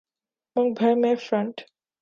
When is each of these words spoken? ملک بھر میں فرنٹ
ملک 0.55 0.71
بھر 0.79 0.93
میں 0.95 1.15
فرنٹ 1.19 1.55